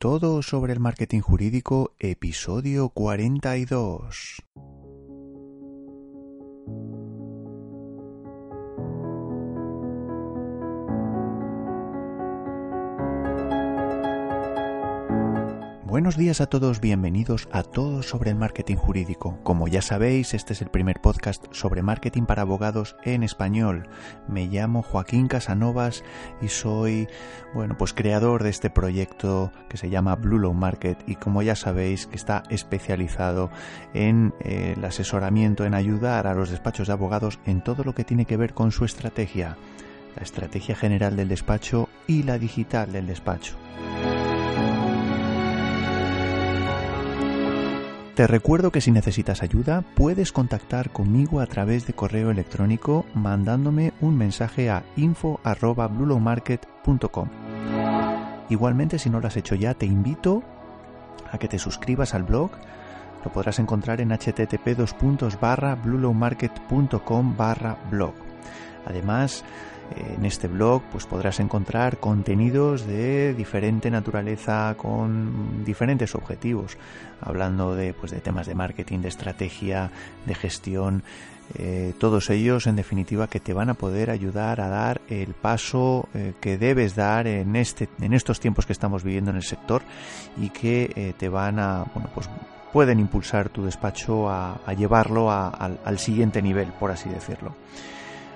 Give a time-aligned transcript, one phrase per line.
[0.00, 4.42] Todo sobre el marketing jurídico, episodio 42.
[15.90, 19.40] Buenos días a todos, bienvenidos a Todo sobre el Marketing Jurídico.
[19.42, 23.88] Como ya sabéis, este es el primer podcast sobre marketing para abogados en español.
[24.28, 26.04] Me llamo Joaquín Casanovas
[26.40, 27.08] y soy,
[27.54, 31.56] bueno, pues creador de este proyecto que se llama Blue Low Market y como ya
[31.56, 33.50] sabéis que está especializado
[33.92, 38.04] en eh, el asesoramiento, en ayudar a los despachos de abogados en todo lo que
[38.04, 39.56] tiene que ver con su estrategia,
[40.14, 43.56] la estrategia general del despacho y la digital del despacho.
[48.20, 53.94] Te recuerdo que si necesitas ayuda puedes contactar conmigo a través de correo electrónico mandándome
[54.02, 57.28] un mensaje a info@bluelowmarket.com.
[58.50, 60.42] Igualmente, si no lo has hecho ya, te invito
[61.32, 62.50] a que te suscribas al blog.
[63.24, 64.76] Lo podrás encontrar en http
[65.82, 67.36] bluelowmarket.com
[67.90, 68.12] blog.
[68.84, 69.44] Además,
[69.96, 76.76] en este blog pues podrás encontrar contenidos de diferente naturaleza con diferentes objetivos,
[77.20, 79.90] hablando de, pues, de temas de marketing, de estrategia,
[80.26, 81.02] de gestión,
[81.58, 86.08] eh, todos ellos en definitiva que te van a poder ayudar a dar el paso
[86.14, 89.82] eh, que debes dar en, este, en estos tiempos que estamos viviendo en el sector
[90.40, 92.30] y que eh, te van a, bueno, pues
[92.72, 97.56] pueden impulsar tu despacho a, llevarlo al siguiente nivel, por así decirlo.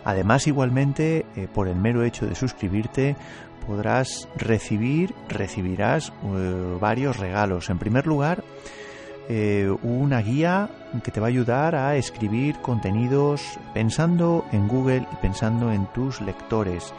[0.05, 3.17] Además, igualmente, eh, por el mero hecho de suscribirte,
[3.67, 7.71] podrás recibir, recibirás eh, varios regalos.
[7.71, 8.45] En primer lugar,
[9.29, 10.69] eh, una guía
[11.03, 16.21] que te va a ayudar a escribir contenidos pensando en Google y pensando en tus
[16.21, 16.93] lectores.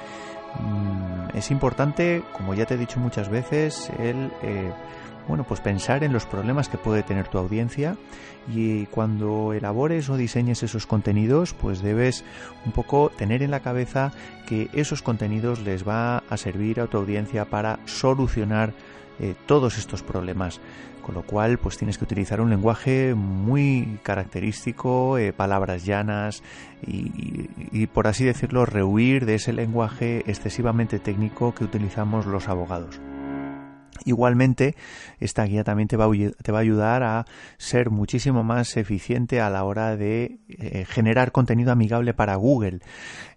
[0.60, 4.32] Mm, es importante, como ya te he dicho muchas veces, el
[5.28, 7.98] bueno, pues pensar en los problemas que puede tener tu audiencia
[8.54, 12.24] y cuando elabores o diseñes esos contenidos, pues debes
[12.66, 14.12] un poco tener en la cabeza
[14.48, 18.74] que esos contenidos les va a servir a tu audiencia para solucionar
[19.20, 20.60] eh, todos estos problemas.
[21.02, 26.42] Con lo cual, pues tienes que utilizar un lenguaje muy característico, eh, palabras llanas
[26.86, 33.00] y, y, por así decirlo, rehuir de ese lenguaje excesivamente técnico que utilizamos los abogados.
[34.04, 34.76] Igualmente,
[35.20, 37.26] esta guía también te va, a, ayudar a
[37.58, 42.80] ser muchísimo más eficiente a la hora de eh, generar contenido amigable para Google.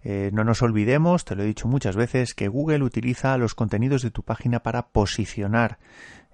[0.03, 4.01] Eh, no nos olvidemos, te lo he dicho muchas veces, que Google utiliza los contenidos
[4.01, 5.77] de tu página para posicionar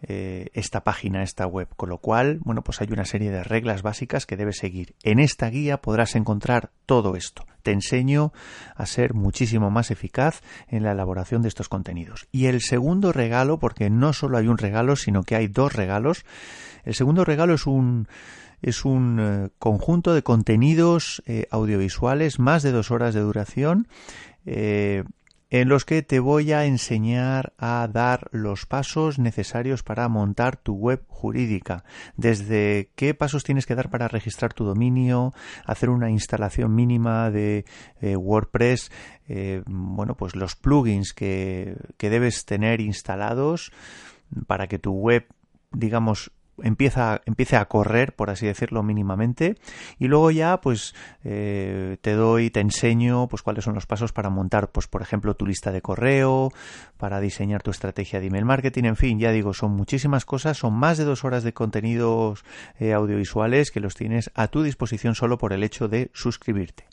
[0.07, 1.67] eh, esta página, esta web.
[1.75, 4.93] Con lo cual, bueno, pues hay una serie de reglas básicas que debes seguir.
[5.01, 7.47] En esta guía podrás encontrar todo esto.
[7.63, 8.31] Te enseño
[8.75, 12.27] a ser muchísimo más eficaz en la elaboración de estos contenidos.
[12.31, 16.23] Y el segundo regalo, porque no solo hay un regalo, sino que hay dos regalos.
[16.83, 18.07] El segundo regalo es un
[18.61, 23.87] es un eh, conjunto de contenidos eh, audiovisuales, más de dos horas de duración,
[25.61, 30.73] en los que te voy a enseñar a dar los pasos necesarios para montar tu
[30.73, 31.85] web jurídica.
[32.17, 35.33] Desde qué pasos tienes que dar para registrar tu dominio,
[35.65, 37.63] hacer una instalación mínima de
[38.01, 38.91] eh, WordPress,
[39.29, 43.71] eh, bueno, pues los plugins que, que debes tener instalados
[44.47, 45.25] para que tu web
[45.71, 46.31] digamos
[46.63, 47.21] empieza,
[47.59, 49.55] a correr, por así decirlo, mínimamente.
[49.99, 54.29] Y luego ya, pues, eh, te doy, te enseño, pues, cuáles son los pasos para
[54.29, 56.51] montar, pues, por ejemplo, tu lista de correo,
[56.97, 60.73] para diseñar tu estrategia de email marketing, en fin, ya digo, son muchísimas cosas, son
[60.73, 62.43] más de dos horas de contenidos
[62.79, 66.85] eh, audiovisuales que los tienes a tu disposición solo por el hecho de suscribirte.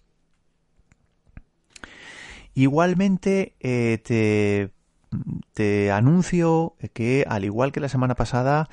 [2.54, 4.70] Igualmente, eh, te
[5.54, 8.68] te anuncio que, al igual que la semana pasada,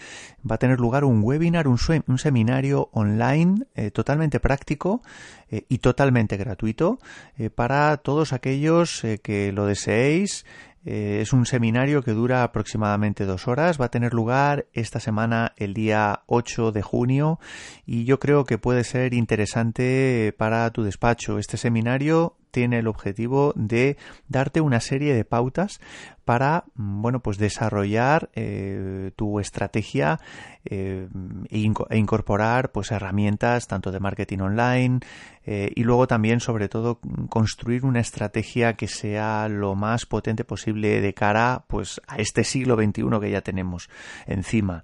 [0.50, 1.77] va a tener lugar un webinar, un,
[2.18, 5.01] seminario online eh, totalmente práctico
[5.50, 7.00] eh, y totalmente gratuito
[7.38, 10.45] eh, para todos aquellos que lo deseéis.
[10.86, 13.80] es un seminario que dura aproximadamente dos horas.
[13.80, 17.39] Va a tener lugar esta semana el día 8 de junio
[17.86, 21.38] y yo creo que puede ser interesante para tu despacho.
[21.38, 23.98] Este seminario tiene el objetivo de
[24.28, 25.80] darte una serie de pautas
[26.25, 30.19] para mm, bueno pues desarrollar eh, tu estrategia
[30.66, 31.07] eh,
[31.50, 35.00] e, e, incorporar pues herramientas tanto de marketing online
[35.46, 37.00] eh, y luego también sobre todo
[37.30, 42.75] construir una estrategia que sea lo más potente posible de cara pues a este siglo
[42.75, 43.90] XXI que ya tenemos
[44.28, 44.84] encima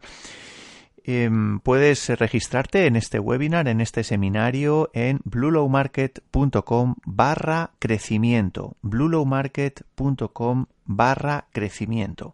[1.07, 8.75] Em, puedes registrarte en este webinar, en este seminario en bluelowmarket.com barra crecimiento.
[8.81, 12.33] bluelowmarket.com barra crecimiento.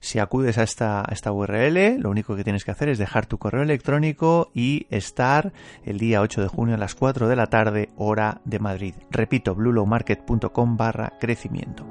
[0.00, 3.36] Si acudes a esta, esta URL, lo único que tienes que hacer es dejar tu
[3.36, 5.52] correo electrónico y estar
[5.84, 8.94] el día 8 de junio a las 4 de la tarde, hora de Madrid.
[9.10, 11.86] Repito, bluelowmarket.com barra crecimiento.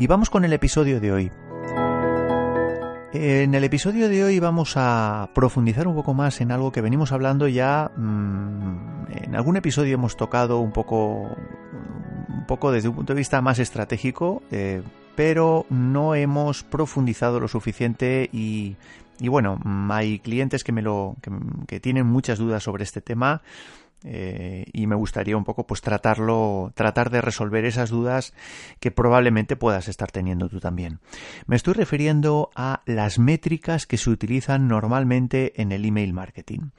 [0.00, 1.32] Y vamos con el episodio de hoy.
[3.12, 7.10] En el episodio de hoy vamos a profundizar un poco más en algo que venimos
[7.10, 7.90] hablando ya.
[7.96, 11.36] Mm, en algún episodio hemos tocado un poco,
[12.28, 14.82] un poco desde un punto de vista más estratégico, eh,
[15.16, 18.76] pero no hemos profundizado lo suficiente y,
[19.20, 19.58] bueno,
[19.90, 21.16] hay clientes que me lo
[21.66, 23.42] que tienen muchas dudas sobre este tema
[24.04, 28.32] eh, y me gustaría un poco pues tratarlo, tratar de resolver esas dudas
[28.80, 31.00] que probablemente puedas estar teniendo tú también.
[31.46, 36.70] Me estoy refiriendo a las métricas que se utilizan normalmente en el email marketing.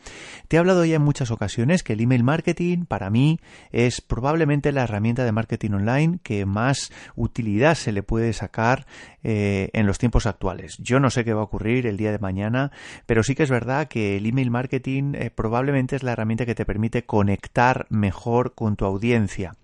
[0.48, 3.40] Te he hablado ya en muchas ocasiones que el email marketing para mí
[3.72, 8.86] es probablemente la herramienta de marketing online que más utilidad se le puede sacar
[9.24, 10.78] eh, en los tiempos actuales.
[10.78, 12.72] Yo no sé qué va a ocurrir el día de mañana,
[13.06, 16.56] pero sí que es verdad que el email marketing eh, probablemente es la herramienta que
[16.56, 19.56] te permite conectar mejor con tu audiencia.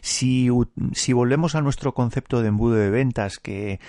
[0.00, 3.80] Si, volvemos a nuestro concepto de embudo de ventas que,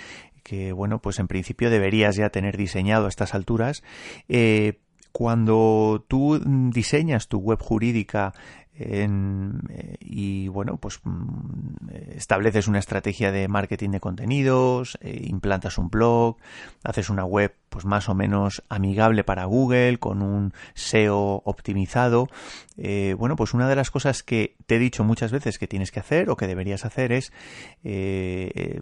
[0.74, 3.84] bueno, pues en principio deberías ya tener diseñado a estas alturas,
[4.28, 4.80] eh,
[5.12, 6.40] cuando tú
[6.72, 8.34] diseñas tu web jurídica
[8.80, 15.90] eh, y bueno, pues mm, estableces una estrategia de marketing de contenidos, eh, implantas un
[15.90, 16.38] blog,
[16.84, 22.30] haces una web pues más o menos amigable para Google, con un SEO optimizado.
[22.78, 25.92] Eh, bueno, pues una de las cosas que te he dicho muchas veces que tienes
[25.92, 27.34] que hacer o que deberías hacer es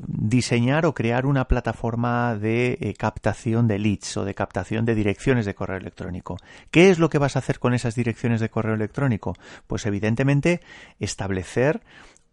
[0.07, 5.55] diseñar o crear una plataforma de captación de leads o de captación de direcciones de
[5.55, 6.37] correo electrónico.
[6.71, 9.35] ¿Qué es lo que vas a hacer con esas direcciones de correo electrónico?
[9.67, 10.61] Pues evidentemente
[10.99, 11.81] establecer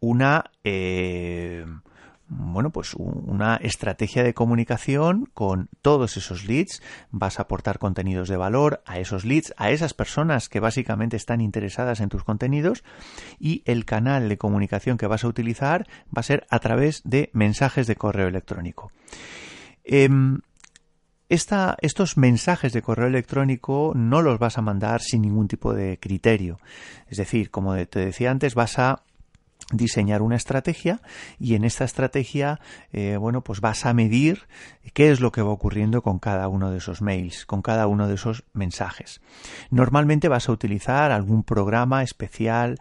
[0.00, 1.64] una eh,
[2.34, 6.82] bueno, pues una estrategia de comunicación con todos esos leads.
[7.10, 11.40] Vas a aportar contenidos de valor a esos leads, a esas personas que básicamente están
[11.40, 12.84] interesadas en tus contenidos
[13.38, 17.30] y el canal de comunicación que vas a utilizar va a ser a través de
[17.32, 18.92] mensajes de correo electrónico.
[19.84, 20.40] Em,
[21.28, 26.58] estos mensajes de correo electrónico no los vas a mandar sin ningún tipo de criterio.
[27.08, 29.02] Es decir, como te decía antes, vas a
[29.72, 31.00] diseñar una estrategia
[31.40, 32.60] y en esta estrategia
[32.92, 34.46] eh, bueno pues vas a medir
[34.92, 38.08] qué es lo que va ocurriendo con cada uno de esos mails con cada uno
[38.08, 39.20] de esos mensajes.
[39.70, 42.78] Normalmente vas a utilizar algún programa especial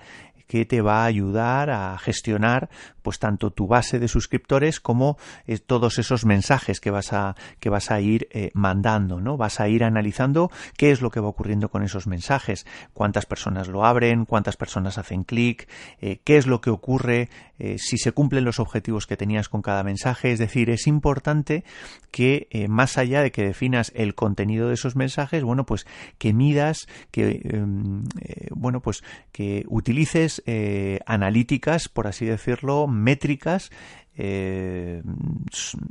[0.51, 2.69] que te va a ayudar a gestionar
[3.01, 5.17] pues tanto tu base de suscriptores como
[5.47, 9.37] eh, todos esos mensajes que vas a que vas a ir eh, mandando, ¿no?
[9.37, 13.69] Vas a ir analizando qué es lo que va ocurriendo con esos mensajes, cuántas personas
[13.69, 15.69] lo abren, cuántas personas hacen clic,
[16.01, 17.29] eh, qué es lo que ocurre
[17.77, 21.63] si se cumplen los objetivos que tenías con cada mensaje, es decir, es importante
[22.11, 25.85] que más allá de que definas el contenido de esos mensajes, bueno, pues
[26.17, 28.03] que midas, que em,
[28.51, 33.71] bueno, pues que utilices eh, analíticas, por así decirlo, métricas,
[34.17, 35.01] eh,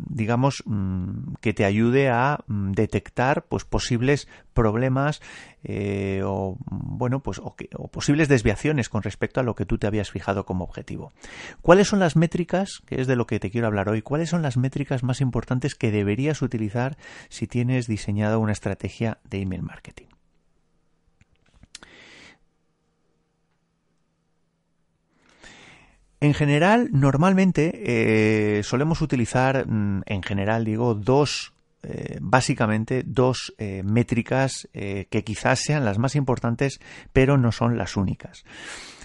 [0.08, 5.22] digamos, mm, que te ayude a mm, detectar pues, posibles problemas
[5.64, 7.54] eh, o, bueno, pues, o,
[7.88, 11.12] posibles desviaciones con respecto a lo que tú te habías fijado como objetivo.
[11.62, 14.42] ¿Cuáles son las métricas, que es de lo que te quiero hablar hoy, cuáles son
[14.42, 16.96] las métricas más importantes que deberías utilizar
[17.28, 20.09] si tienes diseñada una estrategia de email marketing?
[26.20, 27.72] En general, normalmente
[28.58, 35.60] eh, solemos utilizar, mm, en general digo, dos, eh, básicamente dos eh, métricas que quizás
[35.60, 36.78] sean las más importantes,
[37.14, 38.44] pero no son las únicas.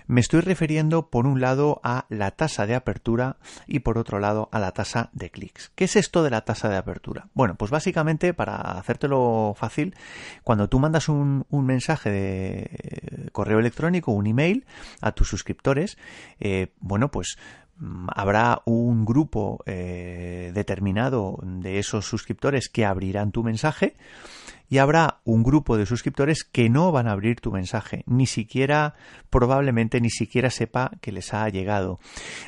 [0.07, 4.49] Me estoy refiriendo por un lado a la tasa de apertura y por otro lado
[4.51, 5.71] a la tasa de clics.
[5.73, 7.27] ¿Qué es esto de la tasa de apertura?
[7.33, 9.95] Bueno, pues básicamente para hacértelo fácil,
[10.43, 14.65] cuando tú mandas un, mensaje de correo electrónico, un email
[15.01, 15.97] a tus suscriptores,
[16.39, 17.37] eh, bueno, pues
[17.77, 23.95] mm, habrá un grupo eh, determinado de esos suscriptores que abrirán tu mensaje
[24.69, 28.95] y habrá un grupo de suscriptores que no van a abrir tu mensaje, ni siquiera,
[29.29, 31.99] probablemente ni siquiera sepa que les ha llegado.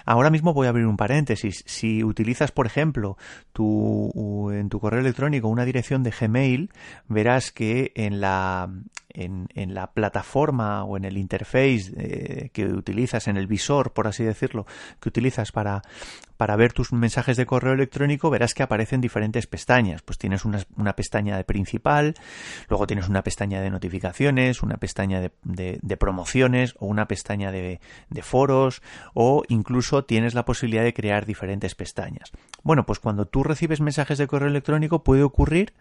[0.06, 1.64] Ahora mismo voy a abrir un paréntesis.
[1.66, 3.18] Si utilizas, por ejemplo,
[3.54, 6.72] tu, en tu correo electrónico una dirección de Gmail,
[7.08, 8.70] verás que en la,
[9.10, 14.24] en, la plataforma o en el interface eh, que utilizas, en el visor, por así
[14.24, 14.66] decirlo,
[15.00, 15.82] que utilizas para,
[16.38, 20.02] para ver tus mensajes de correo electrónico, verás que aparecen diferentes pestañas.
[20.02, 22.16] Pues tienes una, una pestaña de principal,
[22.70, 28.22] luego tienes una pestaña de notificaciones, una pestaña de promociones o una pestaña de, de
[28.22, 28.82] foros
[29.14, 32.32] o incluso tienes la posibilidad de crear diferentes pestañas.
[32.64, 35.74] Bueno, pues cuando tú recibes mensajes de correo electrónico puede ocurrir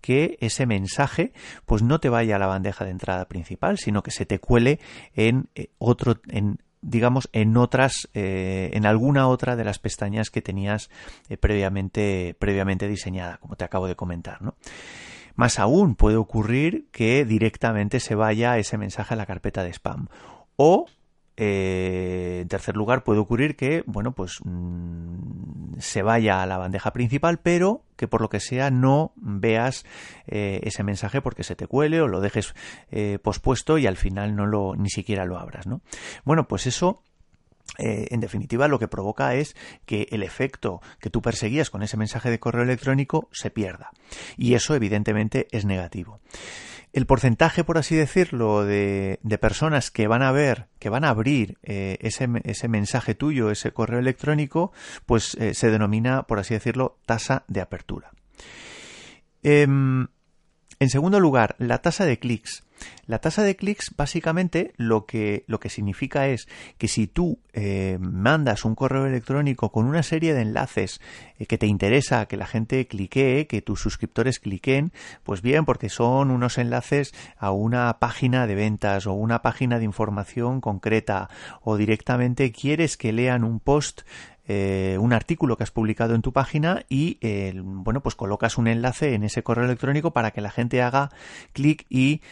[0.00, 1.32] que ese mensaje
[1.66, 4.80] pues no te vaya a la bandeja de entrada principal, sino que se te cuele
[5.14, 10.42] en eh, otro, en digamos en otras eh, en alguna otra de las pestañas que
[10.42, 10.90] tenías
[11.28, 14.56] eh, previamente previamente diseñada como te acabo de comentar ¿no?
[15.36, 20.08] más aún puede ocurrir que directamente se vaya ese mensaje a la carpeta de spam
[20.56, 20.86] o
[21.36, 26.92] eh, en tercer lugar, puede ocurrir que, bueno, pues mmm, se vaya a la bandeja
[26.92, 29.84] principal, pero que por lo que sea no veas
[30.26, 32.54] eh, ese mensaje porque se te cuele o lo dejes
[32.90, 35.80] eh, pospuesto y al final no lo ni siquiera lo abras, ¿no?
[36.24, 37.02] Bueno, pues eso
[37.78, 41.96] eh, en definitiva, lo que provoca es que el efecto que tú perseguías con ese
[41.96, 43.90] mensaje de correo electrónico se pierda.
[44.36, 46.20] Y eso, evidentemente, es negativo
[46.92, 51.58] el porcentaje, por así decirlo, de, personas que van a ver, que van a abrir
[51.62, 54.72] eh, ese, mensaje tuyo, ese correo electrónico,
[55.06, 58.10] pues eh, se denomina, por así decirlo, tasa de apertura.
[59.42, 62.64] Eh, en segundo lugar, la tasa de clics.
[63.06, 66.48] La tasa de clics básicamente lo que, lo que significa es
[66.78, 71.00] que si tú eh, mandas un correo electrónico con una serie de enlaces
[71.38, 75.88] eh, que te interesa que la gente cliquee, que tus suscriptores cliquen, pues bien, porque
[75.88, 81.28] son unos enlaces a una página de ventas o una página de información concreta
[81.60, 84.02] o directamente quieres que lean un post
[84.48, 87.18] eh, un artículo que has publicado en tu página y
[87.62, 91.10] bueno pues colocas un enlace en ese correo electrónico para que la gente haga
[91.52, 92.22] clic y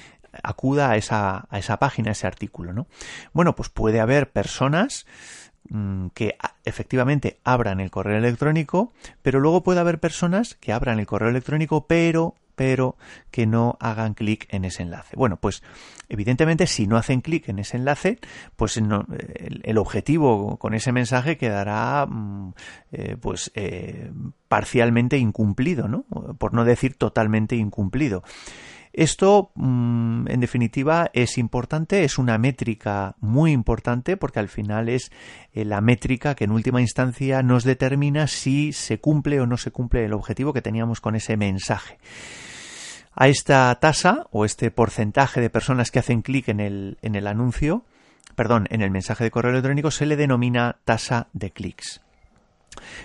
[0.42, 2.86] acuda a esa, a esa página, a ese artículo, ¿no?
[3.32, 5.06] Bueno, pues puede haber personas
[5.68, 11.06] mm, que efectivamente abran el correo electrónico, pero luego puede haber personas que abran el
[11.06, 12.98] correo electrónico, pero pero
[13.30, 15.16] que no hagan clic en ese enlace.
[15.16, 15.62] Bueno, pues
[16.10, 18.18] evidentemente si no hacen clic en ese enlace,
[18.54, 22.06] pues el, objetivo con ese mensaje quedará
[22.92, 24.12] eh, pues eh,
[24.48, 26.02] parcialmente incumplido, ¿no?
[26.36, 28.24] Por no decir totalmente incumplido.
[28.92, 35.12] Esto, en definitiva, es importante, es una métrica muy importante porque al final es
[35.52, 39.70] eh, la métrica que en última instancia nos determina si se cumple o no se
[39.70, 41.98] cumple el objetivo que teníamos con ese mensaje.
[43.14, 47.28] A esta tasa o este porcentaje de personas que hacen clic en el, en el
[47.28, 47.84] anuncio,
[48.34, 52.00] perdón, en el mensaje de correo electrónico se le denomina tasa de clics.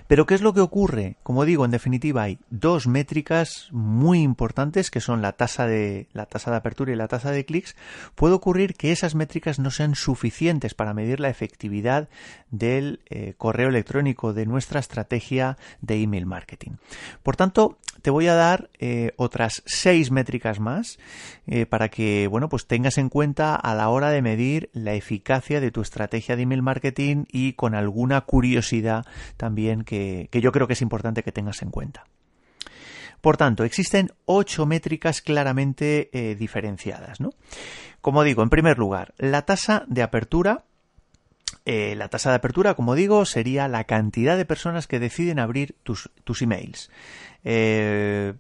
[0.08, 1.18] Pero ¿qué es lo que ocurre?
[1.24, 6.26] Como digo, en definitiva hay dos métricas muy importantes que son la tasa de la
[6.26, 7.76] tasa de apertura y la tasa de clics.
[8.16, 12.10] Puede ocurrir que esas métricas no sean suficientes para medir la efectividad
[12.52, 16.74] del eh, correo electrónico de nuestra estrategia de email marketing.
[17.24, 21.00] Por tanto, te voy a dar eh, otras seis métricas más
[21.48, 25.60] eh, para que bueno pues tengas en cuenta a la hora de medir la eficacia
[25.60, 29.06] de tu estrategia de email marketing y con alguna curiosidad
[29.38, 32.06] también que, yo creo que es importante que tengas en cuenta.
[33.22, 37.18] Por tanto, existen ocho métricas claramente eh, diferenciadas.
[38.02, 40.66] Como digo, en primer lugar, la tasa de apertura
[41.68, 45.76] eh, la tasa de apertura, como digo, sería la cantidad de personas que deciden abrir
[45.82, 46.92] tus, tus emails.
[47.44, 48.34] Eh,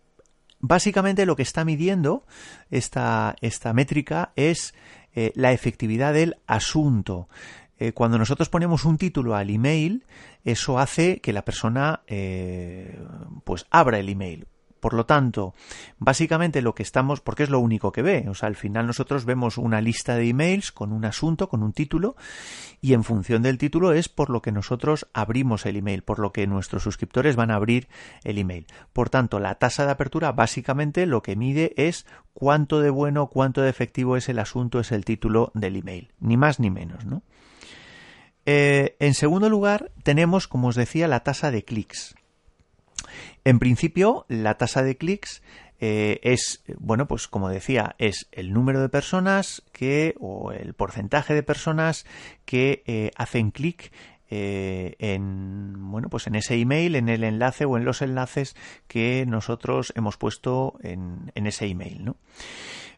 [0.59, 2.23] básicamente lo que está midiendo
[2.69, 4.75] esta, esta métrica es
[5.33, 7.29] la efectividad del asunto.
[7.79, 10.05] Eh, cuando nosotros ponemos un título al email,
[10.43, 12.99] eso hace que la persona eh,
[13.43, 14.47] pues abra el email.
[14.85, 15.55] Por lo tanto,
[15.97, 19.25] básicamente lo que estamos, porque es lo único que ve, o sea, al final nosotros
[19.25, 22.15] vemos una lista de emails con un asunto, con un título,
[22.81, 26.31] y en función del título es por lo que nosotros abrimos el email, por lo
[26.31, 27.87] que nuestros suscriptores van a abrir
[28.23, 28.67] el email.
[28.93, 32.05] Por tanto, la tasa de apertura básicamente lo que mide es
[32.35, 36.37] cuánto de bueno, cuánto de efectivo es el asunto, es el título del email, ni
[36.37, 37.23] más ni menos, ¿no?
[38.45, 42.15] Eh, en segundo lugar, tenemos, como os decía, la tasa de clics.
[43.43, 45.41] En principio, la tasa de clics
[45.79, 51.33] eh, es, bueno, pues como decía, es el número de personas que, o el porcentaje
[51.33, 52.05] de personas
[52.45, 53.91] que eh, hacen clic
[54.27, 58.55] en bueno pues en ese email, en el enlace o en los enlaces
[58.87, 62.17] que nosotros hemos puesto en, en ese email, ¿no?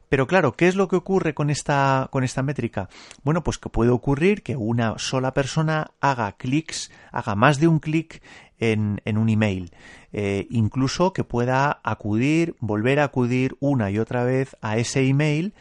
[0.10, 2.90] Pero claro, ¿qué es lo que ocurre con esta, con esta métrica?
[3.24, 7.80] Bueno, pues que puede ocurrir que una sola persona haga clics, haga más de un
[7.80, 8.22] clic
[8.60, 9.72] en, en, un email.
[10.14, 15.54] Eh, incluso que pueda acudir, volver a acudir una y otra vez a ese email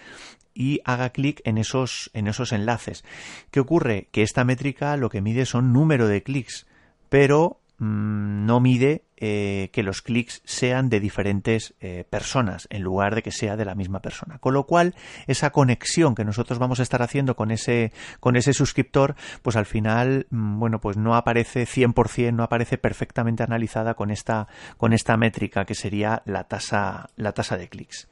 [0.54, 3.04] y haga clic en esos, en esos enlaces.
[3.50, 4.08] ¿Qué ocurre?
[4.12, 6.66] Que esta métrica lo que mide son número de clics,
[7.08, 13.14] pero Mm, no mide eh, que los clics sean de diferentes eh, personas en lugar
[13.14, 14.38] de que sea de la misma persona.
[14.38, 14.94] Con lo cual,
[15.26, 19.66] esa conexión que nosotros vamos a estar haciendo con ese, con ese suscriptor, pues al
[19.66, 25.16] final, mm, bueno, pues no aparece 100%, no aparece perfectamente analizada con esta, con esta
[25.16, 28.08] métrica que sería la tasa, la tasa de clics.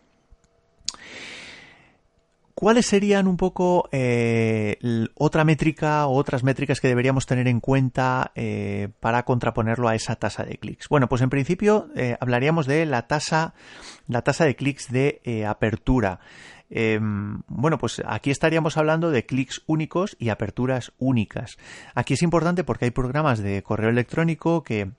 [2.64, 4.78] ¿Cuáles serían un poco eh,
[5.16, 10.16] otra métrica o otras métricas que deberíamos tener en cuenta eh, para contraponerlo a esa
[10.16, 10.88] tasa de clics?
[10.88, 13.52] Bueno, pues en principio eh, hablaríamos de la tasa,
[14.09, 16.21] la tasa de clics de apertura.
[16.71, 21.59] Em, bueno, pues aquí estaríamos hablando de clics únicos y aperturas únicas.
[21.94, 24.90] Aquí es importante porque hay programas de correo electrónico que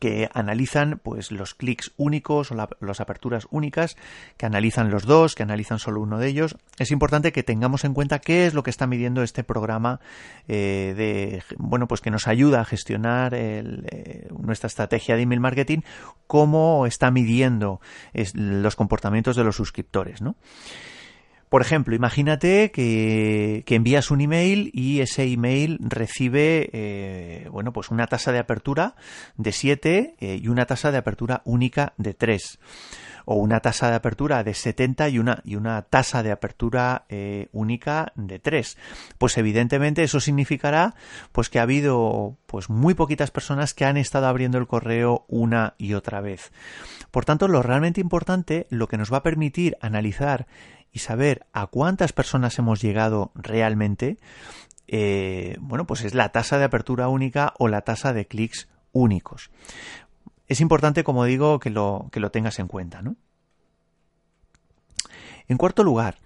[0.00, 3.96] que analizan pues los clics únicos o las aperturas únicas,
[4.36, 6.56] que analizan los dos, que analizan solo uno de ellos.
[6.78, 10.00] Es importante que tengamos en cuenta qué es lo que está midiendo este programa
[10.46, 15.80] eh, de bueno pues que nos ayuda a gestionar eh, nuestra estrategia de email marketing,
[16.26, 17.80] cómo está midiendo
[18.34, 20.36] los comportamientos de los suscriptores, ¿no?
[21.48, 28.06] Por ejemplo, imagínate que, envías un email y ese email recibe, eh, bueno, pues una
[28.06, 28.96] tasa de apertura
[29.36, 32.58] de 7 eh, y una tasa de apertura única de 3
[33.30, 37.48] o una tasa de apertura de 70 y una, y una tasa de apertura eh,
[37.52, 38.78] única de 3.
[39.18, 40.94] Pues evidentemente eso significará
[41.30, 45.74] pues que ha habido pues muy poquitas personas que han estado abriendo el correo una
[45.76, 46.52] y otra vez.
[47.10, 50.46] Por tanto, lo realmente importante, lo que nos va a permitir analizar
[50.92, 54.18] y saber a cuántas personas hemos llegado realmente,
[54.86, 59.50] eh, bueno, pues es la tasa de apertura única o la tasa de clics únicos.
[60.46, 63.16] Es importante, como digo, que lo, que lo tengas en cuenta, ¿no?
[65.46, 66.16] En cuarto lugar,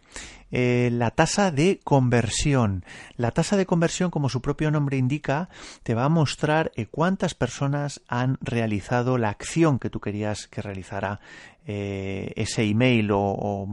[0.53, 2.85] eh, la tasa de conversión.
[3.17, 5.49] La tasa de conversión, como su propio nombre indica,
[5.83, 10.63] te va a mostrar eh, cuántas personas han realizado la acción que tú querías que
[10.63, 11.21] realizara
[11.65, 13.67] eh, ese email o,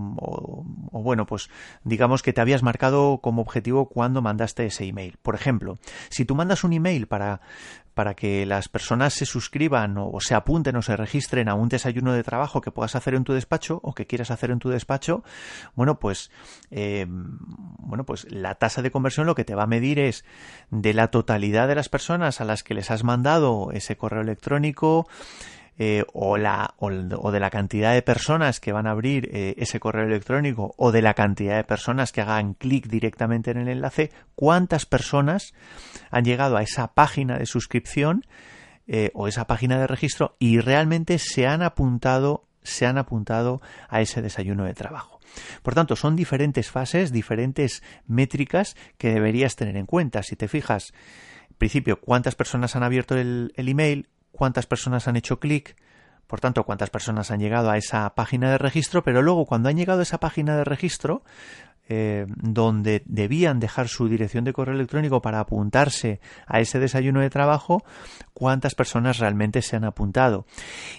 [0.92, 1.50] bueno, pues
[1.84, 5.18] digamos que te habías marcado como objetivo cuando mandaste ese email.
[5.22, 7.42] Por ejemplo, si tú mandas un email para,
[8.00, 12.14] para que las personas se suscriban o, se apunten o se registren a un desayuno
[12.14, 15.22] de trabajo que puedas hacer en tu despacho o que quieras hacer en tu despacho,
[15.76, 16.32] bueno, pues
[16.72, 20.24] eh, bueno, pues la tasa de conversión lo que te va a medir es
[20.72, 25.06] de la totalidad de las personas a las que les has mandado ese correo electrónico,
[25.82, 30.74] eh, o, de la cantidad de personas que van a abrir eh, ese correo electrónico
[30.76, 35.54] o de la cantidad de personas que hagan clic directamente en el enlace, cuántas personas
[36.12, 38.26] han llegado a esa página de suscripción
[38.88, 44.02] eh, o esa página de registro y realmente se han apuntado se han apuntado a
[44.02, 45.22] ese desayuno de trabajo.
[45.64, 50.24] Por tanto, son diferentes fases, diferentes métricas que deberías tener en cuenta.
[50.24, 50.92] Si te fijas,
[51.50, 55.76] en principio, cuántas personas han abierto el email, cuántas personas han hecho clic,
[56.28, 59.78] por tanto, cuántas personas han llegado a esa página de registro, pero luego cuando han
[59.78, 61.24] llegado a esa página de registro,
[61.92, 67.32] eh, donde debían dejar su dirección de correo electrónico para apuntarse a ese desayuno de
[67.32, 67.84] trabajo,
[68.34, 70.46] cuántas personas realmente se han apuntado.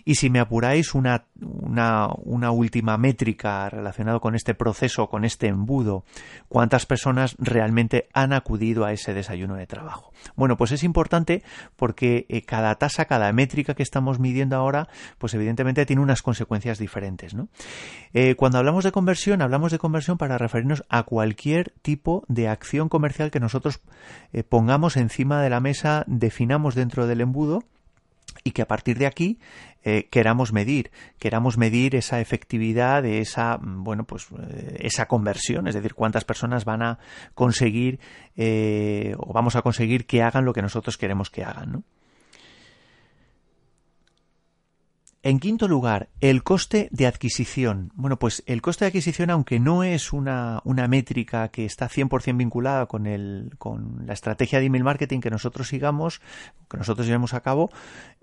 [0.05, 6.05] Y si me apuráis una, una, última métrica relacionada con este proceso, con este embudo,
[6.48, 10.12] cuántas personas realmente han acudido a ese desayuno de trabajo.
[10.35, 11.42] Bueno, pues es importante
[11.76, 16.79] porque eh, cada tasa, cada métrica que estamos midiendo ahora, pues evidentemente tiene unas consecuencias
[16.79, 17.33] diferentes.
[17.35, 17.48] ¿no?
[18.12, 22.88] Eh, cuando hablamos de conversión, hablamos de conversión para referirnos a cualquier tipo de acción
[22.88, 23.80] comercial que nosotros
[24.32, 27.62] eh, pongamos encima de la mesa, definamos dentro del embudo
[28.44, 29.38] y que a partir de aquí
[29.82, 35.68] eh, queramos medir, queramos medir esa efectividad de esa, mm, bueno, pues eh, esa conversión,
[35.68, 36.98] es decir, cuántas personas van a
[37.34, 38.00] conseguir
[39.18, 41.84] o vamos a conseguir que hagan lo que nosotros queremos que hagan, ¿no?
[45.22, 47.92] En quinto lugar, el coste de adquisición.
[47.94, 52.38] Bueno, pues el coste de adquisición, aunque no es una, una métrica que está 100%
[52.38, 56.22] vinculada con, el, con la estrategia de email marketing que nosotros sigamos,
[56.70, 57.70] que nosotros llevemos a cabo,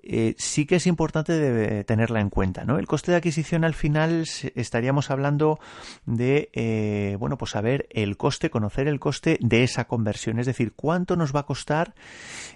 [0.10, 2.64] eh, sí que es importante tenerla en cuenta.
[2.66, 2.80] ¿no?
[2.80, 5.60] El coste de adquisición al final estaríamos hablando
[6.06, 10.74] de, eh, bueno, pues saber el coste, conocer el coste de esa conversión, es decir,
[10.76, 11.94] cuánto nos va a costar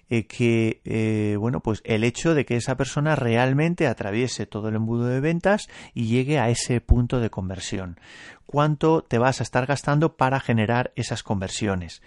[0.09, 5.05] eh, que, bueno, pues el hecho de que esa persona realmente atraviese todo el embudo
[5.05, 7.99] de ventas y llegue a ese punto de conversión.
[8.45, 12.01] ¿Cuánto te vas a estar gastando para generar esas conversiones?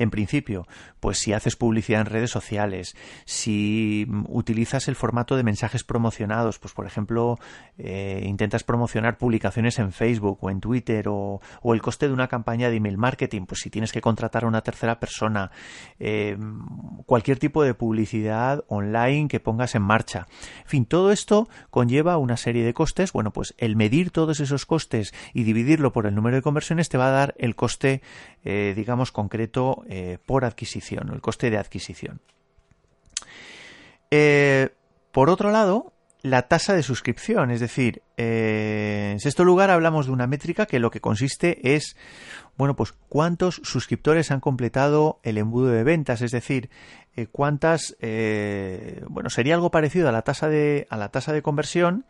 [0.00, 0.66] En principio,
[0.98, 6.72] pues si haces publicidad en redes sociales, si utilizas el formato de mensajes promocionados, pues
[6.72, 7.38] por ejemplo,
[7.76, 12.70] eh, intentas promocionar publicaciones en Facebook o en Twitter o, el coste de una campaña
[12.70, 15.50] de email marketing, pues si tienes que contratar a una tercera persona,
[15.98, 16.38] eh,
[17.04, 20.28] cualquier tipo de publicidad online que pongas en marcha.
[20.62, 23.12] En fin, todo esto conlleva una serie de costes.
[23.12, 26.96] Bueno, pues el medir todos esos costes y dividirlo por el número de conversiones te
[26.96, 28.00] va a dar el coste,
[28.44, 29.84] eh, digamos, concreto
[30.24, 32.20] por adquisición el coste de adquisición.
[34.10, 34.70] Eh,
[35.12, 40.12] por otro lado, la tasa de suscripción, es decir, eh, en sexto lugar hablamos de
[40.12, 41.96] una métrica que lo que consiste es,
[42.56, 46.68] bueno, pues cuántos suscriptores han completado el embudo de ventas, es decir,
[47.16, 47.96] eh, cuántas,
[49.08, 52.04] bueno, sería algo parecido a la tasa de, a la tasa de conversión,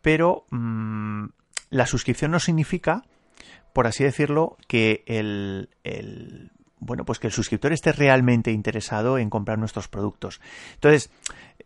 [0.00, 1.26] pero mm,
[1.70, 3.04] la suscripción no significa,
[3.72, 5.68] por así decirlo, que el
[6.84, 10.40] bueno, pues que el suscriptor esté realmente interesado en comprar nuestros productos.
[10.74, 11.10] Entonces,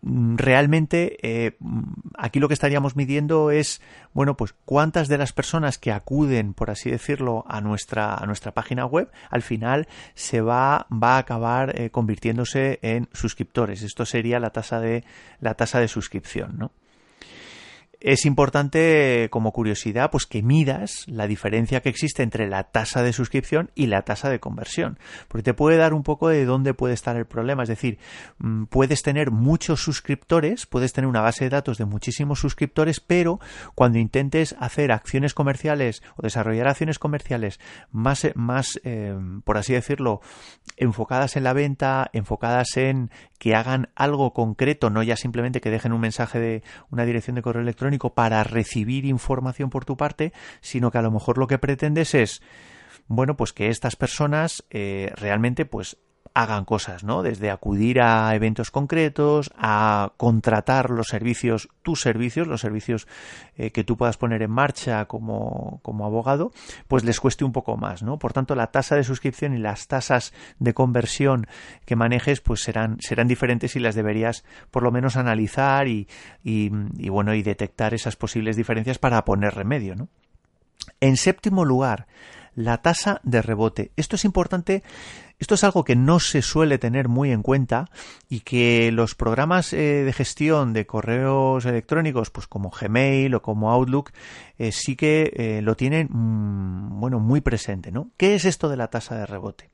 [0.02, 1.82] mm, realmente eh, mm,
[2.18, 3.80] aquí lo que estaríamos midiendo es,
[4.12, 8.52] bueno, pues cuántas de las personas que acuden, por así decirlo, a nuestra, a nuestra
[8.52, 13.82] página web, al final se va, va a acabar eh, convirtiéndose en suscriptores.
[13.82, 15.02] Esto sería la tasa de,
[15.40, 16.72] la tasa de suscripción, ¿no?
[18.00, 23.12] Es importante como curiosidad pues que midas la diferencia que existe entre la tasa de
[23.12, 24.98] suscripción y la tasa de conversión.
[25.28, 27.62] Porque te puede dar un poco de dónde puede estar el problema.
[27.62, 27.98] Es decir
[28.38, 33.40] mm, puedes tener muchos suscriptores puedes tener una base de datos de muchísimos suscriptores pero
[33.74, 40.20] cuando intentes hacer acciones comerciales o desarrollar acciones comerciales más más eh, por así decirlo
[40.76, 45.92] enfocadas en la venta enfocadas en que hagan algo concreto no ya simplemente que dejen
[45.92, 50.90] un mensaje de una dirección de correo electrónico para recibir información por tu parte, sino
[50.90, 52.42] que a lo mejor lo que pretendes es
[53.08, 55.96] bueno, pues que estas personas eh, realmente pues
[56.36, 57.22] hagan cosas, ¿no?
[57.22, 63.08] Desde acudir a eventos concretos, a contratar los servicios, tus servicios, los servicios
[63.56, 66.52] eh, que tú puedas poner en marcha como, como, abogado,
[66.88, 68.18] pues les cueste un poco más, ¿no?
[68.18, 71.46] Por tanto, la tasa de suscripción y las tasas de conversión
[71.86, 76.06] que manejes, pues serán, serán diferentes y las deberías por lo menos analizar y,
[76.44, 80.08] y, y bueno, y detectar esas posibles diferencias para poner remedio, ¿no?
[81.00, 82.06] En séptimo lugar,
[82.56, 83.92] la tasa de rebote.
[83.96, 84.82] Esto es importante,
[85.38, 87.90] esto es algo que no se suele tener muy en cuenta
[88.28, 93.70] y que los programas eh, de gestión de correos electrónicos, pues como Gmail o como
[93.70, 94.12] Outlook,
[94.58, 98.10] eh, sí que eh, lo tienen, mm, bueno, muy presente, ¿no?
[98.16, 99.70] ¿Qué es esto de la tasa de rebote?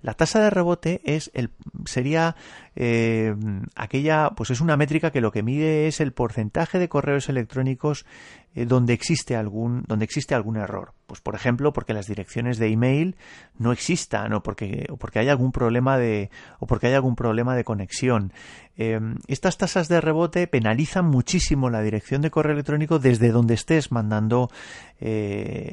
[0.00, 1.50] La tasa de rebote es el,
[1.84, 2.36] sería
[2.74, 3.34] eh,
[3.76, 8.06] aquella, pues es una métrica que lo que mide es el porcentaje de correos electrónicos
[8.54, 10.94] eh, donde existe algún, donde existe algún error.
[11.06, 13.16] Pues por ejemplo, porque las direcciones de email
[13.58, 17.54] no existan o porque, o porque hay algún problema de, o porque hay algún problema
[17.54, 18.32] de conexión.
[18.76, 23.92] Eh, estas tasas de rebote penalizan muchísimo la dirección de correo electrónico desde donde estés
[23.92, 24.50] mandando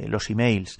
[0.07, 0.79] los emails.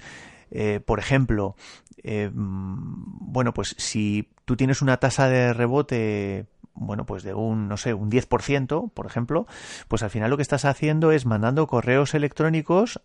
[0.50, 1.56] Eh, por ejemplo,
[2.02, 7.76] eh, bueno, pues si tú tienes una tasa de rebote bueno, pues de un, no
[7.76, 9.46] sé, un 10%, por ejemplo,
[9.88, 13.00] pues al final lo que estás haciendo es mandando correos electrónicos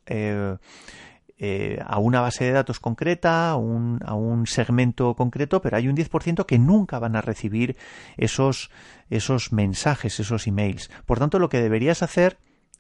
[1.38, 5.90] eh, a una base de datos concreta, a un, a un segmento concreto, pero hay
[5.90, 7.76] un 10% que nunca van a recibir
[8.16, 8.72] esos,
[9.10, 10.90] esos mensajes, esos emails.
[11.06, 12.38] Por tanto, lo que deberías hacer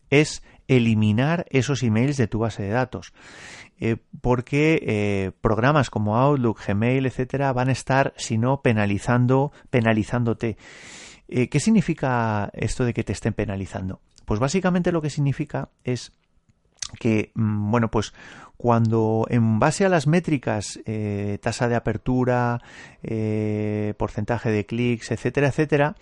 [0.10, 3.14] es eliminar esos emails de tu base de datos.
[3.78, 10.58] Eh, porque eh, programas como Outlook, Gmail, etcétera, van a estar, si no, penalizando, penalizándote.
[11.28, 14.00] Eh, ¿Qué significa esto de que te estén penalizando?
[14.24, 16.14] Pues básicamente lo que significa es
[17.00, 18.14] que, mm, bueno, pues
[18.56, 20.80] cuando en base a las métricas,
[21.42, 22.62] tasa de apertura,
[23.98, 25.96] porcentaje de clics, etcétera, etcétera,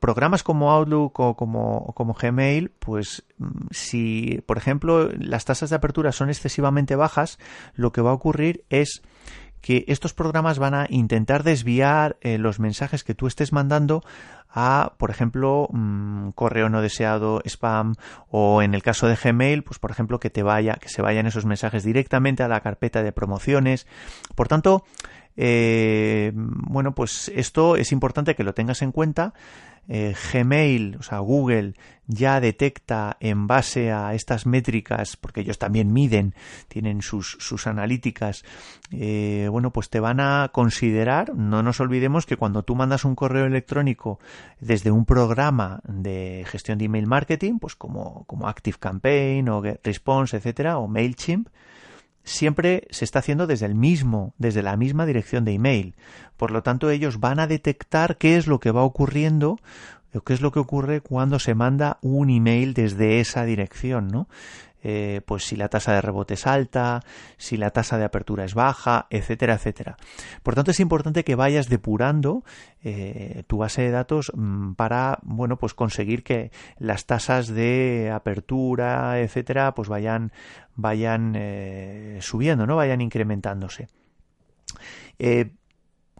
[0.00, 6.12] programas como Outlook o como, Gmail, pues mm, si, por ejemplo, las tasas de apertura
[6.12, 7.38] son excesivamente bajas,
[7.74, 9.02] lo que va a ocurrir es
[9.60, 14.04] que estos programas van a intentar desviar eh, los mensajes que tú estés mandando
[14.48, 17.94] a, por ejemplo, mm, correo no deseado, spam
[18.28, 21.26] o en el caso de Gmail, pues por ejemplo que te vaya, que se vayan
[21.26, 23.86] esos mensajes directamente a la carpeta de promociones.
[24.34, 24.84] Por tanto,
[25.40, 29.34] Eh, bueno, pues esto es importante que lo tengas en cuenta.
[29.90, 31.74] Eh, Gmail, o sea, Google
[32.08, 36.34] ya detecta en base a estas métricas, porque ellos también miden,
[36.66, 38.44] tienen sus, sus analíticas,
[38.90, 43.14] eh, bueno, pues te van a considerar, no nos olvidemos que cuando tú mandas un
[43.14, 44.18] correo electrónico
[44.60, 50.78] desde un programa de gestión de email marketing, pues como, como ActiveCampaign o Response, etcétera,
[50.78, 51.48] o MailChimp,
[52.28, 55.94] siempre se está haciendo desde el mismo, desde la misma dirección de email.
[56.36, 59.58] Por lo tanto, ellos van a detectar qué es lo que va ocurriendo
[60.24, 64.28] qué es lo que ocurre cuando se manda un email desde esa dirección, ¿no?
[64.82, 67.02] Eh, pues si la tasa de rebote es alta,
[67.36, 69.96] si la tasa de apertura es baja, etcétera, etcétera.
[70.42, 72.44] Por tanto, es importante que vayas depurando
[72.82, 79.20] eh, tu base de datos mm, para, bueno, pues conseguir que las tasas de apertura,
[79.20, 80.32] etcétera, pues vayan,
[80.76, 82.76] vayan eh, subiendo, ¿no?
[82.76, 83.88] Vayan incrementándose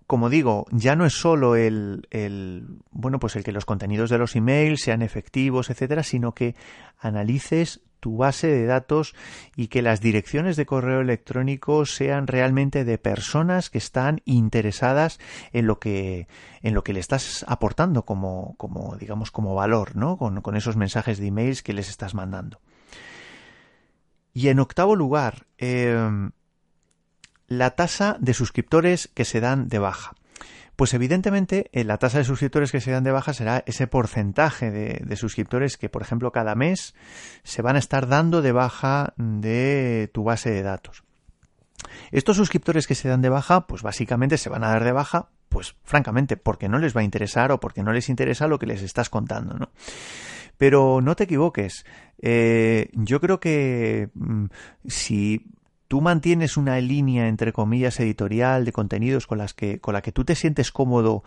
[0.09, 4.17] como digo, ya no es solo el, el, bueno, pues el que los contenidos de
[4.17, 6.55] los emails sean efectivos, etcétera, sino que
[6.99, 9.15] analices tu base de datos
[9.57, 15.19] y que las direcciones de correo electrónico sean realmente de personas que están interesadas
[15.53, 16.29] en lo que
[16.63, 20.17] en lo que le estás aportando como, como digamos como valor, ¿no?
[20.17, 22.61] Con, con esos mensajes de emails que les estás mandando.
[24.33, 26.31] Y en octavo lugar, eh,
[27.49, 30.13] la tasa de suscriptores que se dan de baja.
[30.79, 34.71] Pues evidentemente eh, la tasa de suscriptores que se dan de baja será ese porcentaje
[34.71, 36.95] de, suscriptores que, por ejemplo, cada mes
[37.43, 41.03] se van a estar dando de baja de tu base de datos.
[42.13, 45.31] Estos suscriptores que se dan de baja, pues básicamente se van a dar de baja,
[45.49, 48.67] pues francamente, porque no les va a interesar o porque no les interesa lo que
[48.67, 49.71] les estás contando, ¿no?
[50.59, 51.85] Pero no te equivoques.
[52.23, 54.45] Eh, yo creo que mm,
[54.87, 55.45] si
[55.89, 60.13] tú mantienes una línea entre comillas editorial de contenidos con las que con la que
[60.13, 61.25] tú te sientes cómodo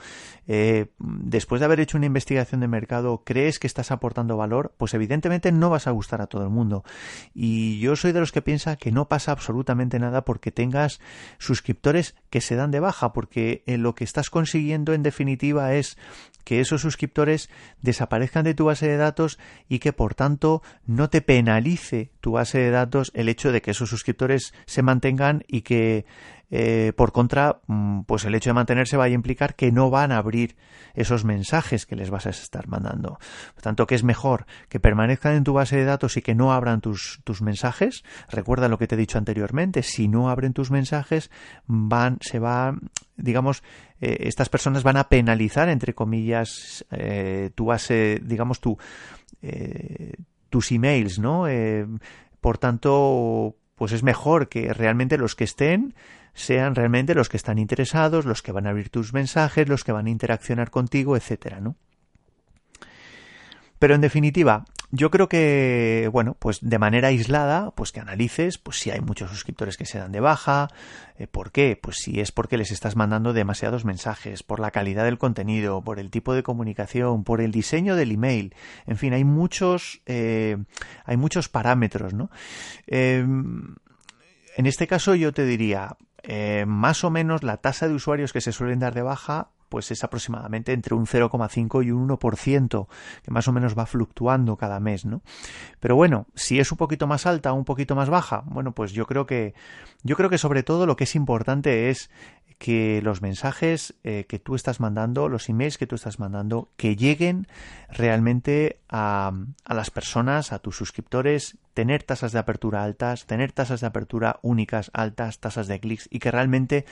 [0.47, 4.93] eh, después de haber hecho una investigación de mercado crees que estás aportando valor pues
[4.93, 6.83] evidentemente no vas a gustar a todo el mundo.
[7.33, 10.99] Y yo soy de los que piensa que no pasa absolutamente nada porque tengas
[11.39, 15.97] suscriptores que se dan de baja porque eh, lo que estás consiguiendo en definitiva es
[16.43, 17.49] que esos suscriptores
[17.81, 22.59] desaparezcan de tu base de datos y que por tanto no te penalice tu base
[22.59, 26.05] de datos el hecho de que esos suscriptores se mantengan y que
[26.53, 30.11] eh, por contra, mm, pues el hecho de mantenerse va a implicar que no van
[30.11, 30.57] a abrir
[30.93, 33.17] esos mensajes que les vas a estar mandando.
[33.53, 36.51] Por tanto, que es mejor que permanezcan en tu base de datos y que no
[36.51, 38.03] abran tus, tus mensajes.
[38.29, 39.81] Recuerda lo que te he dicho anteriormente.
[39.81, 41.31] Si no abren tus mensajes,
[41.67, 42.77] van, se va,
[43.15, 43.63] digamos,
[44.01, 48.77] eh, estas personas van a penalizar, entre comillas, eh, tu base, digamos, tu,
[50.49, 51.45] tus emails, ¿no?
[52.41, 55.95] por tanto, pues es mejor que realmente los que estén
[56.33, 59.91] sean realmente los que están interesados, los que van a abrir tus mensajes, los que
[59.91, 61.75] van a interaccionar contigo, etcétera, ¿no?
[63.79, 68.77] Pero en definitiva, yo creo que, bueno, pues de manera aislada, pues que analices, pues
[68.77, 70.67] si hay muchos suscriptores que se dan de baja,
[71.17, 71.79] eh, ¿por qué?
[71.81, 75.97] Pues si es porque les estás mandando demasiados mensajes, por la calidad del contenido, por
[75.97, 78.53] el tipo de comunicación, por el diseño del email,
[78.85, 80.57] en fin, hay muchos, eh,
[81.05, 82.29] hay muchos parámetros, ¿no?
[82.85, 83.25] Eh,
[84.57, 88.41] en este caso yo te diría, eh, más o menos la tasa de usuarios que
[88.41, 92.87] se suelen dar de baja pues es aproximadamente entre un 0,5 y un 1%,
[93.23, 95.21] que más o menos va fluctuando cada mes, ¿no?
[95.79, 98.91] Pero bueno, si es un poquito más alta o un poquito más baja, bueno, pues
[98.91, 99.53] yo creo que
[100.03, 102.09] yo creo que sobre todo lo que es importante es
[102.57, 106.97] que los mensajes eh, que tú estás mandando, los emails que tú estás mandando, que
[106.97, 107.47] lleguen
[107.89, 109.31] realmente a,
[109.63, 114.37] a, las personas, a tus suscriptores, tener tasas de apertura altas, tener tasas de apertura
[114.43, 116.85] únicas altas, tasas de clics y que realmente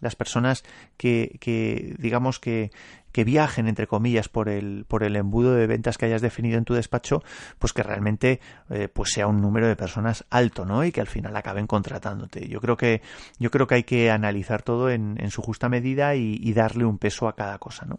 [0.00, 0.64] las personas
[0.98, 2.70] que, que digamos que,
[3.10, 6.66] que viajen, entre comillas, por el, por el embudo de ventas que hayas definido en
[6.66, 7.22] tu despacho,
[7.58, 10.84] pues que realmente eh, pues sea un número de personas alto, ¿no?
[10.84, 12.46] Y que al final acaben contratándote.
[12.46, 13.00] Yo creo que,
[13.38, 16.84] yo creo que hay que analizar todo en, en su justa medida y, y darle
[16.84, 17.98] un peso a cada cosa, ¿no?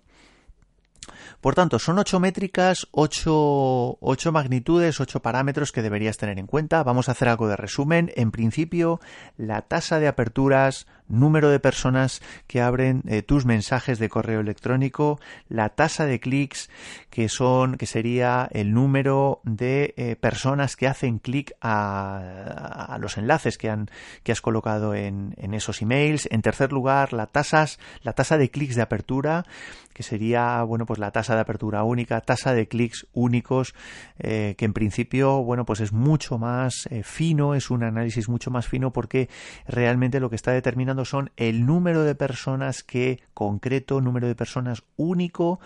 [1.41, 6.83] Por tanto, son ocho métricas, ocho, ocho, magnitudes, ocho parámetros que deberías tener en cuenta.
[6.83, 8.11] Vamos a hacer algo de resumen.
[8.15, 8.99] En principio,
[9.37, 15.19] la tasa de aperturas, número de personas que abren eh, tus mensajes de correo electrónico,
[15.49, 16.69] la tasa de clics,
[17.09, 23.57] que son, que sería el número de eh, personas que hacen clic a, los enlaces
[23.57, 23.89] que han,
[24.23, 26.27] que has colocado en, en esos emails.
[26.31, 29.45] En tercer lugar, la tasas, la tasa de clics de apertura,
[29.93, 33.73] que sería, bueno, pues la tasa de apertura única, tasa de clics únicos,
[34.19, 38.67] eh, que en principio, bueno, pues es mucho más fino, es un análisis mucho más
[38.67, 39.29] fino porque
[39.67, 44.84] realmente lo que está determinando son el número de personas que, concreto, número de personas
[44.95, 45.60] único,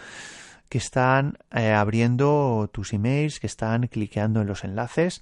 [0.70, 5.22] que están eh, abriendo tus emails, que están cliqueando en los enlaces.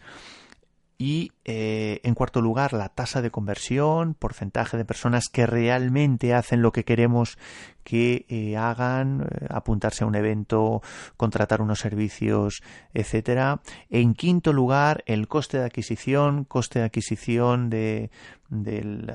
[1.00, 6.64] Y eh, en cuarto lugar, la tasa de conversión, porcentaje de personas que realmente hacen
[6.64, 7.38] lo que queremos
[7.84, 10.82] que eh, hagan, eh, apuntarse a un evento,
[11.16, 12.64] contratar unos servicios,
[12.96, 13.62] etcétera.
[13.92, 18.10] En quinto lugar, el coste de adquisición, coste de adquisición de
[18.50, 19.12] del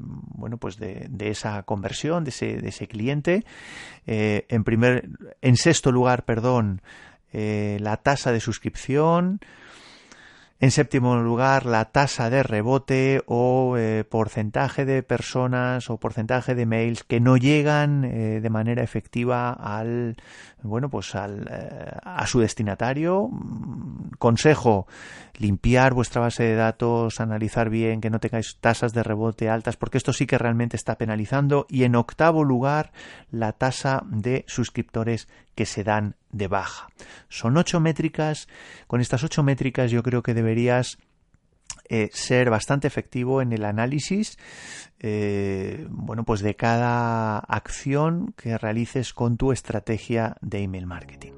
[0.00, 3.44] bueno pues de, esa conversión de ese, de ese cliente
[4.06, 5.08] en primer
[5.40, 6.82] en sexto lugar perdón
[7.32, 9.38] la tasa de suscripción
[10.62, 16.66] en séptimo lugar, la tasa de rebote o eh, porcentaje de personas o porcentaje de
[16.66, 20.14] mails que no llegan eh, de manera efectiva al
[20.62, 23.26] bueno pues al, eh, a su destinatario.
[23.26, 24.86] Mm, consejo:
[25.36, 29.98] limpiar vuestra base de datos, analizar bien que no tengáis tasas de rebote altas, porque
[29.98, 31.66] esto sí que realmente está penalizando.
[31.68, 32.92] Y en octavo lugar,
[33.32, 36.88] la tasa de suscriptores que se dan de baja.
[37.28, 38.48] Son ocho métricas.
[38.86, 40.98] Con estas ocho métricas yo creo que deberías
[41.88, 44.38] eh, ser bastante efectivo en el análisis
[45.00, 51.32] eh, bueno pues de cada acción que realices con tu estrategia de email marketing.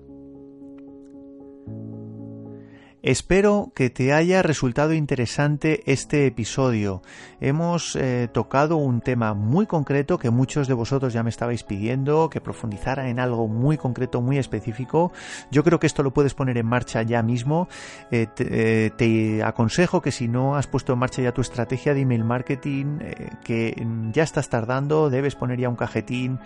[3.05, 7.03] Espero que te haya resultado interesante este episodio.
[7.39, 12.31] Hemos eh, tocado un tema muy concreto que muchos de vosotros ya me estabais pidiendo,
[12.31, 15.13] que profundizara en algo muy concreto, muy específico.
[15.51, 17.69] Yo creo que esto lo puedes poner en marcha ya mismo.
[18.11, 22.01] Eh, eh, te, aconsejo que si no has puesto en marcha ya tu estrategia de
[22.01, 23.01] email marketing,
[23.45, 26.39] que ya estás tardando, debes poner ya un cajetín,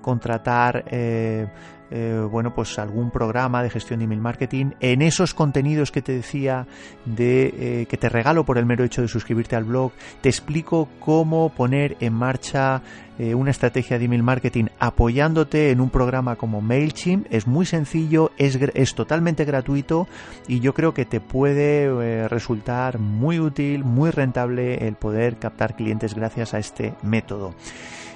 [0.00, 0.86] contratar
[1.94, 4.70] eh, bueno, pues algún programa de gestión de email marketing.
[4.80, 6.66] En esos contenidos que te decía
[7.04, 10.88] de eh, que te regalo por el mero hecho de suscribirte al blog, te explico
[11.00, 12.80] cómo poner en marcha
[13.18, 17.26] eh, una estrategia de email marketing apoyándote en un programa como MailChimp.
[17.28, 20.08] Es muy sencillo, es, es totalmente gratuito
[20.48, 26.14] y yo creo que te puede resultar muy útil, muy rentable el poder captar clientes
[26.14, 27.54] gracias a este método.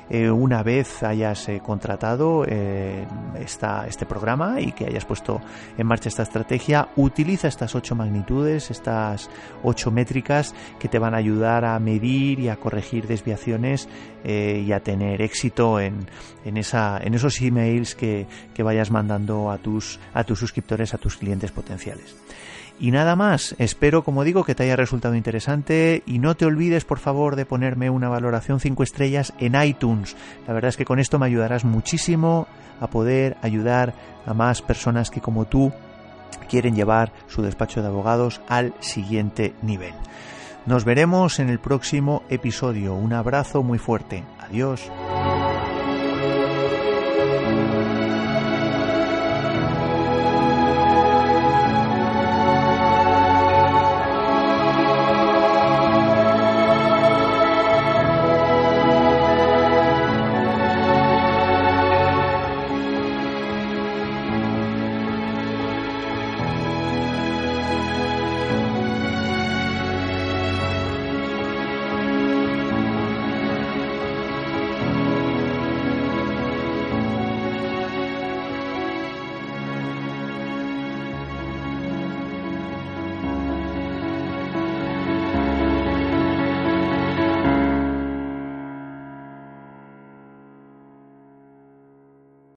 [0.08, 3.04] Eh, una vez hayas eh, contratado eh,
[3.38, 5.40] este programa y que hayas puesto
[5.76, 9.28] en marcha esta estrategia, utiliza estas ocho magnitudes, estas
[9.64, 13.88] ocho métricas que te van a ayudar a medir y a corregir desviaciones
[14.24, 16.06] y a tener éxito en,
[16.44, 20.98] en, esa, en esos emails que, que vayas mandando a tus, a tus suscriptores, a
[20.98, 22.16] tus clientes potenciales.
[22.78, 26.84] Y nada más, espero como digo que te haya resultado interesante y no te olvides
[26.84, 30.14] por favor de ponerme una valoración 5 estrellas en iTunes.
[30.46, 32.46] La verdad es que con esto me ayudarás muchísimo
[32.78, 33.94] a poder ayudar
[34.26, 35.72] a más personas que como tú
[36.50, 39.94] quieren llevar su despacho de abogados al siguiente nivel.
[40.66, 42.94] Nos veremos en el próximo episodio.
[42.94, 44.24] Un abrazo muy fuerte.
[44.40, 44.90] Adiós.